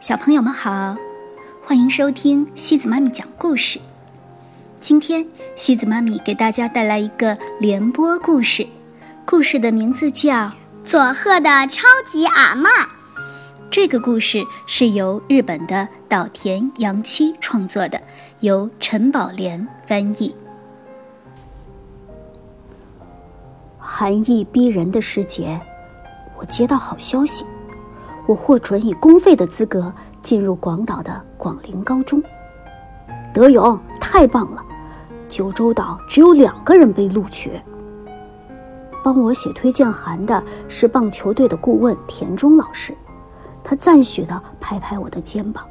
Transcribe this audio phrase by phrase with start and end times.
[0.00, 0.96] 小朋友们好，
[1.60, 3.80] 欢迎收听西子妈咪讲故事。
[4.78, 5.26] 今天
[5.56, 8.64] 西子妈咪给大家带来一个联播故事，
[9.26, 10.30] 故事的名字叫
[10.84, 12.62] 《佐贺的超级阿嬷》。
[13.72, 18.00] 这个故事是由日本的岛田洋七创作的，
[18.38, 20.32] 由陈宝莲翻译。
[23.80, 25.60] 寒意逼人的时节，
[26.36, 27.44] 我接到好消息。
[28.28, 29.90] 我获准以公费的资格
[30.20, 32.22] 进入广岛的广陵高中。
[33.32, 34.62] 德勇，太棒了！
[35.30, 37.58] 九州岛只有两个人被录取。
[39.02, 42.94] 帮我写推荐函的是棒球队的顾问田中老师，
[43.64, 45.64] 他赞许地拍拍我的肩膀。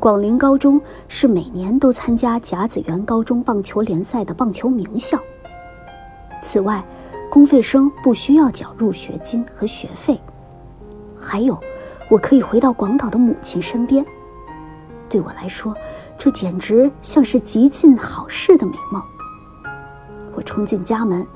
[0.00, 5.16] 广陵高中是每年都参加甲子园高中棒球联赛的棒球名校。
[6.40, 6.84] 此外，
[7.30, 10.20] 公费生不需要缴入学金和学费。
[11.22, 11.58] 还有，
[12.08, 14.04] 我可以回到广岛的母亲身边。
[15.08, 15.74] 对我来说，
[16.18, 19.02] 这简直像是极尽好事的美梦。
[20.34, 21.26] 我冲进家门，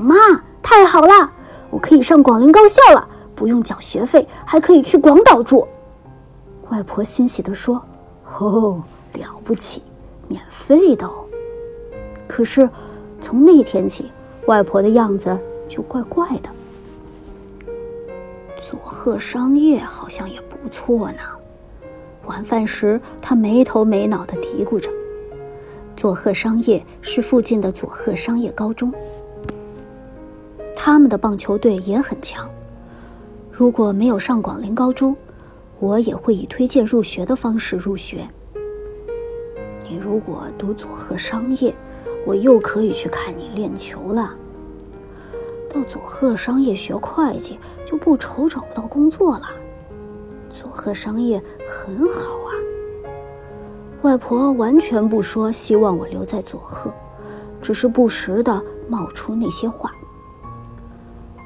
[0.00, 0.14] 妈，
[0.62, 1.30] 太好了，
[1.68, 5.66] 我可以上广陵高校了，不用缴学费，还可以去广岛住。
[6.70, 7.82] 外婆欣喜地说
[8.38, 8.82] ：“哦，
[9.14, 9.82] 了不起，
[10.28, 11.24] 免费的哦。”
[12.26, 12.68] 可是，
[13.20, 14.10] 从那天起，
[14.46, 16.48] 外婆的样子就怪怪的。
[19.04, 21.18] 贺商业好像也不错呢。
[22.26, 24.88] 晚饭时，他没头没脑地嘀咕着
[25.96, 28.94] ：“佐贺商业是附近的佐贺商业高中，
[30.76, 32.48] 他们的棒球队也很强。
[33.50, 35.16] 如果没有上广陵高中，
[35.80, 38.24] 我也会以推荐入学的方式入学。
[39.82, 41.74] 你如果读佐贺商业，
[42.24, 44.32] 我又可以去看你练球了。”
[45.72, 49.46] 到佐贺商业学会计，就不愁找不到工作了。
[50.50, 52.52] 佐贺商业很好啊。
[54.02, 56.92] 外婆完全不说希望我留在佐贺，
[57.62, 59.92] 只是不时的冒出那些话。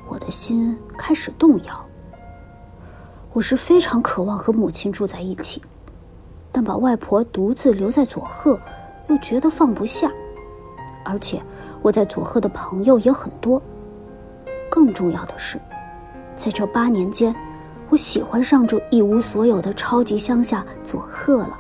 [0.09, 1.87] 我的心开始动摇。
[3.33, 5.63] 我是非常渴望和母亲住在一起，
[6.51, 8.59] 但把外婆独自留在佐贺，
[9.09, 10.11] 又觉得放不下。
[11.05, 11.41] 而且
[11.83, 13.63] 我在佐贺的朋友也很多。
[14.77, 15.59] 更重要的是，
[16.37, 17.35] 在这八年间，
[17.89, 21.57] 我喜欢上这一无所有的超级乡下佐贺了。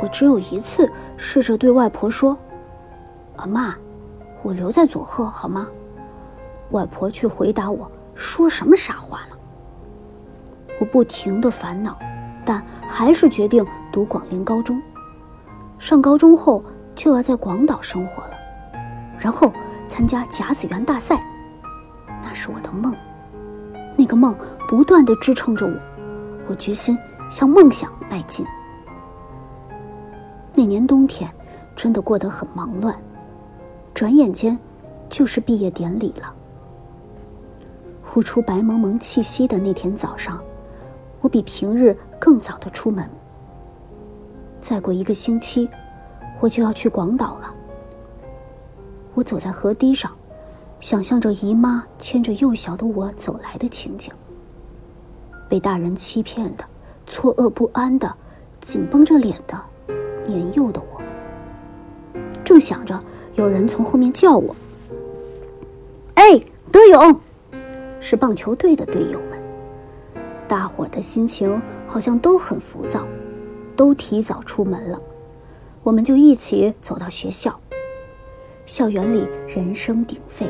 [0.00, 2.38] 我只有一次试着对外婆说
[3.34, 3.74] ：“阿妈，
[4.40, 5.66] 我留在佐贺好吗？”
[6.70, 9.36] 外婆却回答我：“说什么傻话呢？”
[10.78, 11.98] 我不停的烦恼，
[12.44, 14.80] 但还是决定读广陵高中。
[15.80, 16.62] 上高中后
[16.94, 18.34] 就要在广岛生活了，
[19.18, 19.52] 然后。
[19.92, 21.22] 参加甲子园大赛，
[22.22, 22.96] 那是我的梦。
[23.94, 24.34] 那个梦
[24.66, 25.78] 不断的支撑着我，
[26.48, 26.98] 我决心
[27.30, 28.46] 向梦想迈进。
[30.54, 31.30] 那年冬天
[31.76, 32.96] 真的过得很忙乱，
[33.92, 34.58] 转眼间
[35.10, 36.34] 就是毕业典礼了。
[38.02, 40.42] 呼出白蒙蒙气息的那天早上，
[41.20, 43.06] 我比平日更早的出门。
[44.58, 45.68] 再过一个星期，
[46.40, 47.51] 我就要去广岛了。
[49.14, 50.10] 我走在河堤上，
[50.80, 54.12] 想象着姨妈牵着幼小的我走来的情景。
[55.48, 56.64] 被大人欺骗的、
[57.06, 58.14] 错愕不安的、
[58.60, 59.60] 紧绷着脸的、
[60.26, 61.02] 年幼的我，
[62.42, 62.98] 正想着，
[63.34, 64.56] 有人从后面叫我
[66.14, 66.40] ：“哎，
[66.70, 67.20] 德勇！”
[68.00, 69.38] 是棒球队的队友们。
[70.48, 73.06] 大伙的心情好像都很浮躁，
[73.76, 75.00] 都提早出门了。
[75.82, 77.58] 我们就一起走到学校。
[78.66, 80.46] 校园里人声鼎沸，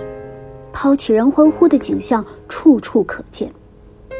[0.72, 3.52] 抛弃人欢呼的景象处处可见。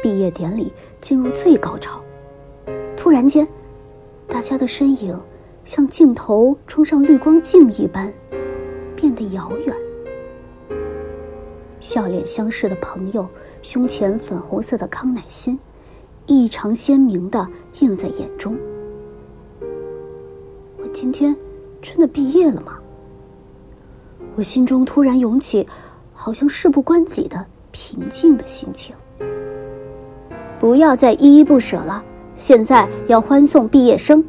[0.01, 2.01] 毕业典礼进入最高潮，
[2.97, 3.47] 突然间，
[4.27, 5.17] 大家的身影
[5.63, 8.11] 像镜头冲上滤光镜一般，
[8.95, 9.75] 变得遥远。
[11.79, 13.27] 笑脸相视的朋友
[13.61, 15.57] 胸前粉红色的康乃馨，
[16.25, 17.47] 异常鲜明的
[17.79, 18.57] 映在眼中。
[20.77, 21.33] 我今天
[21.81, 22.79] 真的毕业了吗？
[24.35, 25.67] 我心中突然涌起，
[26.13, 28.95] 好像事不关己的平静的心情。
[30.59, 32.03] 不要再依依不舍了，
[32.35, 34.23] 现在要欢送毕业生，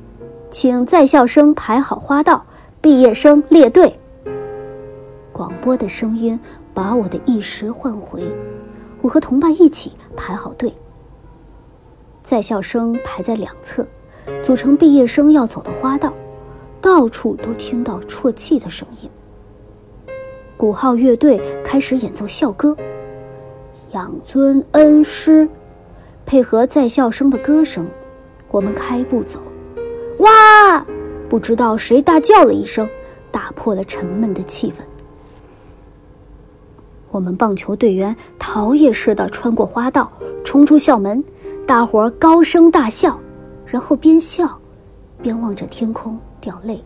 [0.50, 2.44] 请在校生排好花道，
[2.80, 3.98] 毕业生列队。
[5.32, 6.38] 广播的声音
[6.74, 8.22] 把我的意识唤回，
[9.00, 10.72] 我和同伴一起排好队。
[12.22, 13.86] 在校生排在两侧，
[14.42, 16.12] 组成毕业生要走的花道，
[16.80, 19.10] 到处都听到啜泣的声音。
[20.56, 22.76] 鼓号乐队开始演奏校歌，
[23.90, 25.48] 养尊恩师，
[26.24, 27.86] 配合在校生的歌声，
[28.50, 29.40] 我们开步走。
[30.18, 30.86] 哇！
[31.28, 32.88] 不知道谁大叫了一声，
[33.32, 34.74] 打破了沉闷的气氛。
[37.10, 40.12] 我们棒球队员逃也似的穿过花道，
[40.44, 41.22] 冲出校门，
[41.66, 43.18] 大伙儿高声大笑，
[43.66, 44.58] 然后边笑，
[45.20, 46.82] 边望着天空掉泪。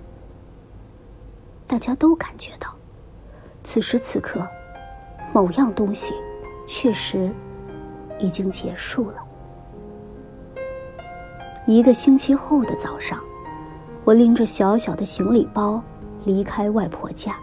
[1.66, 2.74] 大家都感觉到，
[3.70, 4.48] 此时此刻，
[5.30, 6.14] 某样东西
[6.66, 7.30] 确实
[8.18, 9.16] 已经结束了。
[11.66, 13.20] 一个星期后的早上，
[14.04, 15.82] 我拎着小小的行李包
[16.24, 17.36] 离开外婆家。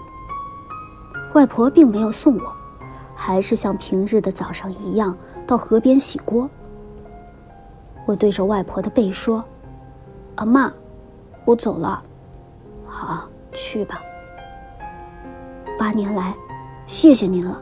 [1.35, 2.55] 外婆并没有送我。
[3.13, 6.49] 还是像平日的早上一样到河边洗锅。
[8.07, 9.43] 我对着外婆的背说
[10.35, 10.73] ：“阿妈，
[11.45, 12.03] 我走了。
[12.87, 14.01] ”“好，去吧。”
[15.77, 16.35] 八年来，
[16.87, 17.61] 谢谢您了。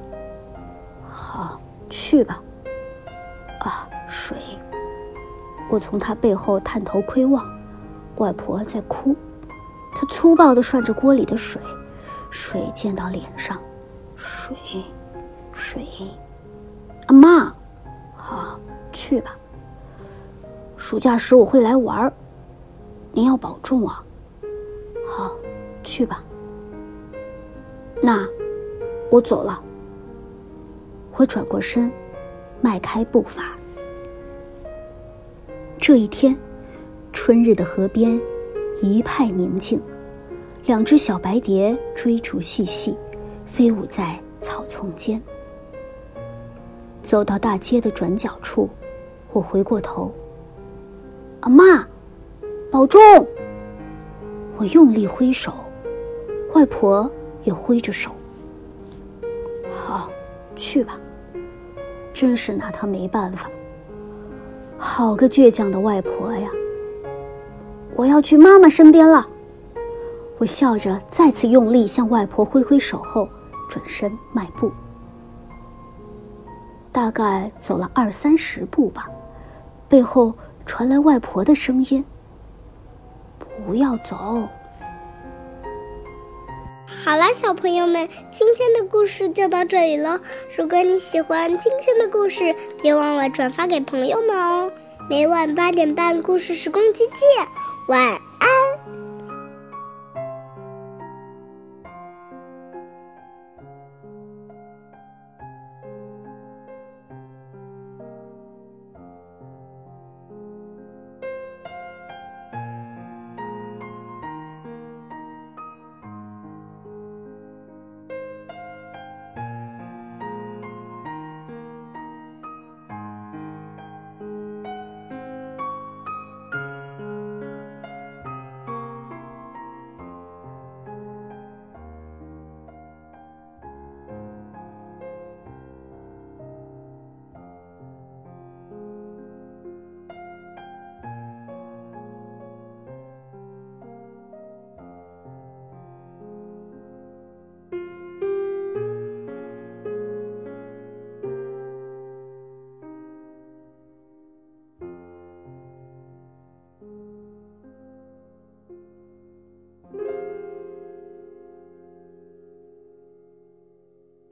[1.10, 2.42] 好，去吧。
[3.60, 4.38] 啊，水！
[5.70, 7.46] 我从他背后探头窥望，
[8.18, 9.16] 外婆在哭，
[9.96, 11.62] 她粗暴地涮着锅里的水，
[12.30, 13.58] 水溅到脸上，
[14.16, 14.56] 水。
[15.56, 15.88] 水，
[17.08, 17.54] 阿妈，
[18.16, 18.60] 好，
[18.92, 19.36] 去吧。
[20.76, 22.14] 暑假时我会来玩儿，
[23.12, 24.04] 您要保重啊。
[25.08, 25.32] 好，
[25.84, 26.24] 去吧。
[28.06, 28.28] 那，
[29.10, 29.64] 我走了。
[31.16, 31.90] 我转过身，
[32.60, 33.58] 迈开步伐。
[35.78, 36.36] 这一天，
[37.14, 38.20] 春日的河边
[38.82, 39.82] 一派宁静，
[40.66, 42.94] 两只小白蝶追逐嬉戏，
[43.46, 45.22] 飞舞在草丛间。
[47.04, 48.70] 走到大街的转角处，
[49.32, 50.14] 我回过头。
[51.40, 51.88] 阿妈，
[52.70, 53.00] 保重！
[54.58, 55.54] 我用力挥手，
[56.54, 57.10] 外婆
[57.44, 58.12] 也挥着手。
[59.74, 60.10] 好，
[60.56, 61.00] 去吧。
[62.14, 63.50] 真是拿他没办法。
[64.78, 66.50] 好个倔强的外婆呀！
[67.96, 69.28] 我要去妈妈身边了。
[70.38, 73.28] 我笑着再次用力向外婆挥挥手后，
[73.70, 74.72] 转身迈步。
[76.92, 79.10] 大概走了二三十步吧，
[79.88, 80.34] 背后
[80.66, 82.04] 传来外婆的声音
[83.66, 84.48] ：“不要走。”
[87.06, 90.18] 好了，小朋友们，今天的故事就到这里喽。
[90.56, 94.72] 如果你喜欢今天的故事，别忘了转发给朋友们哦。
[95.10, 97.48] 每晚八点半，故事时光机见，
[97.90, 98.23] 晚。